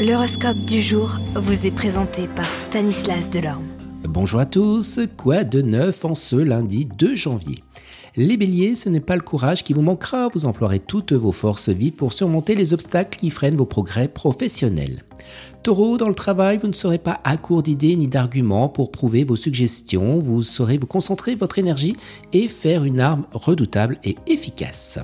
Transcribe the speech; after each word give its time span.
L'horoscope 0.00 0.60
du 0.60 0.80
jour 0.80 1.18
vous 1.34 1.66
est 1.66 1.70
présenté 1.70 2.26
par 2.26 2.48
Stanislas 2.54 3.28
Delorme. 3.28 3.66
Bonjour 4.04 4.40
à 4.40 4.46
tous, 4.46 4.98
quoi 5.18 5.44
de 5.44 5.60
neuf 5.60 6.06
en 6.06 6.14
ce 6.14 6.36
lundi 6.36 6.86
2 6.86 7.14
janvier? 7.14 7.62
Les 8.16 8.38
béliers, 8.38 8.76
ce 8.76 8.88
n'est 8.88 9.00
pas 9.00 9.14
le 9.14 9.20
courage 9.20 9.62
qui 9.62 9.74
vous 9.74 9.82
manquera, 9.82 10.28
vous 10.32 10.46
emploierez 10.46 10.80
toutes 10.80 11.12
vos 11.12 11.32
forces 11.32 11.68
vives 11.68 11.92
pour 11.92 12.14
surmonter 12.14 12.54
les 12.54 12.72
obstacles 12.72 13.18
qui 13.18 13.28
freinent 13.28 13.58
vos 13.58 13.66
progrès 13.66 14.08
professionnels. 14.08 15.02
Taureau, 15.62 15.98
dans 15.98 16.08
le 16.08 16.14
travail, 16.14 16.56
vous 16.56 16.68
ne 16.68 16.72
serez 16.72 16.96
pas 16.96 17.20
à 17.22 17.36
court 17.36 17.62
d'idées 17.62 17.94
ni 17.94 18.08
d'arguments 18.08 18.70
pour 18.70 18.92
prouver 18.92 19.24
vos 19.24 19.36
suggestions, 19.36 20.18
vous 20.18 20.40
saurez 20.40 20.78
vous 20.78 20.86
concentrer 20.86 21.34
votre 21.34 21.58
énergie 21.58 21.94
et 22.32 22.48
faire 22.48 22.84
une 22.84 23.00
arme 23.00 23.26
redoutable 23.34 23.98
et 24.02 24.16
efficace. 24.26 24.98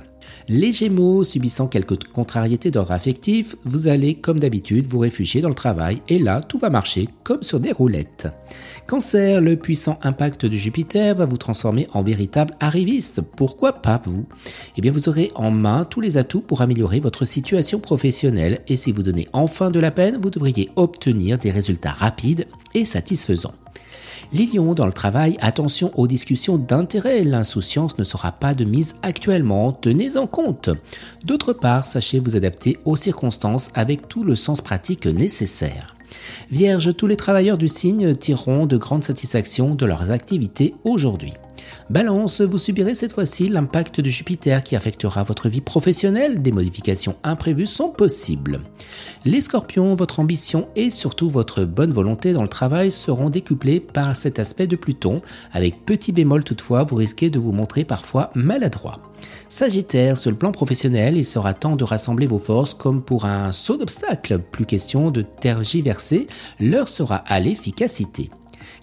Les 0.49 0.71
Gémeaux, 0.71 1.23
subissant 1.23 1.67
quelques 1.67 2.05
contrariétés 2.05 2.71
d'ordre 2.71 2.91
affectif, 2.91 3.55
vous 3.65 3.87
allez, 3.87 4.15
comme 4.15 4.39
d'habitude, 4.39 4.87
vous 4.87 4.99
réfugier 4.99 5.41
dans 5.41 5.49
le 5.49 5.55
travail 5.55 6.01
et 6.07 6.19
là, 6.19 6.41
tout 6.41 6.57
va 6.57 6.69
marcher 6.69 7.09
comme 7.23 7.43
sur 7.43 7.59
des 7.59 7.71
roulettes. 7.71 8.27
Cancer, 8.87 9.41
le 9.41 9.57
puissant 9.57 9.99
impact 10.03 10.45
de 10.45 10.55
Jupiter 10.55 11.15
va 11.15 11.25
vous 11.25 11.37
transformer 11.37 11.87
en 11.93 12.03
véritable 12.03 12.53
arriviste. 12.59 13.21
Pourquoi 13.21 13.73
pas 13.73 14.01
vous? 14.05 14.25
Eh 14.77 14.81
bien, 14.81 14.91
vous 14.91 15.09
aurez 15.09 15.31
en 15.35 15.51
main 15.51 15.85
tous 15.85 16.01
les 16.01 16.17
atouts 16.17 16.41
pour 16.41 16.61
améliorer 16.61 16.99
votre 16.99 17.25
situation 17.25 17.79
professionnelle 17.79 18.61
et 18.67 18.77
si 18.77 18.91
vous 18.91 19.03
donnez 19.03 19.27
enfin 19.33 19.69
de 19.69 19.79
la 19.79 19.91
peine, 19.91 20.17
vous 20.21 20.29
devriez 20.29 20.69
obtenir 20.75 21.37
des 21.37 21.51
résultats 21.51 21.91
rapides 21.91 22.47
et 22.73 22.85
satisfaisants. 22.85 23.53
Les 24.33 24.47
dans 24.75 24.85
le 24.85 24.93
travail, 24.93 25.37
attention 25.39 25.91
aux 25.95 26.07
discussions 26.07 26.57
d'intérêt, 26.57 27.23
l'insouciance 27.23 27.97
ne 27.97 28.03
sera 28.03 28.31
pas 28.31 28.53
de 28.53 28.65
mise 28.65 28.95
actuellement, 29.03 29.71
tenez-en 29.71 30.25
compte. 30.25 30.69
D'autre 31.23 31.53
part, 31.53 31.85
sachez 31.85 32.19
vous 32.19 32.35
adapter 32.35 32.77
aux 32.85 32.95
circonstances 32.95 33.69
avec 33.75 34.07
tout 34.07 34.23
le 34.23 34.35
sens 34.35 34.61
pratique 34.61 35.05
nécessaire. 35.05 35.95
Vierge, 36.49 36.95
tous 36.95 37.07
les 37.07 37.17
travailleurs 37.17 37.57
du 37.57 37.67
signe 37.67 38.15
tireront 38.15 38.65
de 38.65 38.77
grandes 38.77 39.03
satisfactions 39.03 39.75
de 39.75 39.85
leurs 39.85 40.11
activités 40.11 40.73
aujourd'hui. 40.83 41.33
Balance, 41.89 42.41
vous 42.41 42.57
subirez 42.57 42.95
cette 42.95 43.13
fois-ci 43.13 43.49
l'impact 43.49 44.01
de 44.01 44.09
Jupiter 44.09 44.63
qui 44.63 44.75
affectera 44.75 45.23
votre 45.23 45.49
vie 45.49 45.61
professionnelle. 45.61 46.41
Des 46.41 46.51
modifications 46.51 47.15
imprévues 47.23 47.67
sont 47.67 47.89
possibles. 47.89 48.61
Les 49.25 49.41
scorpions, 49.41 49.95
votre 49.95 50.19
ambition 50.19 50.67
et 50.75 50.89
surtout 50.89 51.29
votre 51.29 51.63
bonne 51.63 51.91
volonté 51.91 52.33
dans 52.33 52.41
le 52.41 52.47
travail 52.47 52.91
seront 52.91 53.29
décuplées 53.29 53.79
par 53.79 54.15
cet 54.15 54.39
aspect 54.39 54.67
de 54.67 54.75
Pluton. 54.75 55.21
Avec 55.51 55.85
petit 55.85 56.11
bémol 56.11 56.43
toutefois, 56.43 56.83
vous 56.83 56.95
risquez 56.95 57.29
de 57.29 57.39
vous 57.39 57.51
montrer 57.51 57.83
parfois 57.83 58.31
maladroit. 58.35 58.99
Sagittaire, 59.49 60.17
sur 60.17 60.31
le 60.31 60.37
plan 60.37 60.51
professionnel, 60.51 61.17
il 61.17 61.25
sera 61.25 61.53
temps 61.53 61.75
de 61.75 61.83
rassembler 61.83 62.27
vos 62.27 62.39
forces 62.39 62.73
comme 62.73 63.01
pour 63.01 63.25
un 63.25 63.51
saut 63.51 63.77
d'obstacle. 63.77 64.39
Plus 64.39 64.65
question 64.65 65.11
de 65.11 65.21
tergiverser, 65.21 66.27
l'heure 66.59 66.89
sera 66.89 67.15
à 67.15 67.39
l'efficacité. 67.39 68.29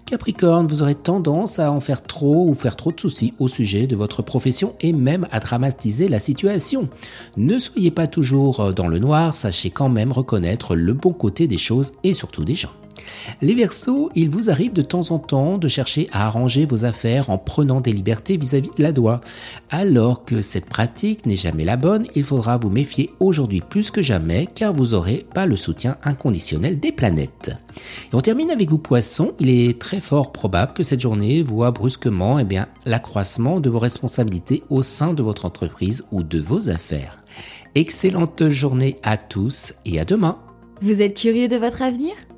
Capricorne, 0.05 0.67
vous 0.67 0.83
aurez 0.83 0.93
tendance 0.93 1.57
à 1.57 1.71
en 1.71 1.79
faire 1.79 2.03
trop 2.03 2.47
ou 2.47 2.53
faire 2.53 2.75
trop 2.75 2.91
de 2.91 2.99
soucis 2.99 3.33
au 3.39 3.47
sujet 3.47 3.87
de 3.87 3.95
votre 3.95 4.21
profession 4.21 4.75
et 4.79 4.93
même 4.93 5.27
à 5.31 5.39
dramatiser 5.39 6.07
la 6.07 6.19
situation. 6.19 6.87
Ne 7.37 7.57
soyez 7.57 7.89
pas 7.89 8.05
toujours 8.05 8.71
dans 8.71 8.87
le 8.87 8.99
noir, 8.99 9.35
sachez 9.35 9.71
quand 9.71 9.89
même 9.89 10.11
reconnaître 10.11 10.75
le 10.75 10.93
bon 10.93 11.11
côté 11.11 11.47
des 11.47 11.57
choses 11.57 11.93
et 12.03 12.13
surtout 12.13 12.43
des 12.43 12.55
gens. 12.55 12.84
Les 13.41 13.53
Verseaux, 13.53 14.09
il 14.15 14.29
vous 14.29 14.49
arrive 14.49 14.73
de 14.73 14.81
temps 14.81 15.11
en 15.11 15.19
temps 15.19 15.57
de 15.57 15.67
chercher 15.67 16.09
à 16.11 16.25
arranger 16.25 16.65
vos 16.65 16.85
affaires 16.85 17.29
en 17.29 17.37
prenant 17.37 17.81
des 17.81 17.93
libertés 17.93 18.37
vis-à-vis 18.37 18.71
de 18.77 18.83
la 18.83 18.91
doigt. 18.91 19.21
Alors 19.69 20.25
que 20.25 20.41
cette 20.41 20.65
pratique 20.65 21.25
n'est 21.25 21.35
jamais 21.35 21.65
la 21.65 21.77
bonne, 21.77 22.07
il 22.15 22.23
faudra 22.23 22.57
vous 22.57 22.69
méfier 22.69 23.11
aujourd'hui 23.19 23.61
plus 23.61 23.91
que 23.91 24.01
jamais 24.01 24.47
car 24.53 24.73
vous 24.73 24.87
n'aurez 24.87 25.25
pas 25.33 25.45
le 25.45 25.55
soutien 25.55 25.97
inconditionnel 26.03 26.79
des 26.79 26.91
planètes. 26.91 27.51
Et 28.11 28.15
on 28.15 28.21
termine 28.21 28.51
avec 28.51 28.69
vous 28.69 28.77
Poissons, 28.77 29.33
il 29.39 29.49
est 29.49 29.79
très 29.79 29.99
fort 29.99 30.31
probable 30.31 30.73
que 30.73 30.83
cette 30.83 31.01
journée 31.01 31.41
voit 31.41 31.71
brusquement 31.71 32.37
eh 32.39 32.43
bien, 32.43 32.67
l'accroissement 32.85 33.59
de 33.59 33.69
vos 33.69 33.79
responsabilités 33.79 34.63
au 34.69 34.81
sein 34.81 35.13
de 35.13 35.23
votre 35.23 35.45
entreprise 35.45 36.05
ou 36.11 36.21
de 36.21 36.39
vos 36.39 36.69
affaires. 36.69 37.23
Excellente 37.73 38.49
journée 38.49 38.97
à 39.03 39.17
tous 39.17 39.73
et 39.85 39.99
à 39.99 40.05
demain. 40.05 40.37
Vous 40.81 41.01
êtes 41.01 41.17
curieux 41.17 41.47
de 41.47 41.55
votre 41.55 41.81
avenir? 41.81 42.13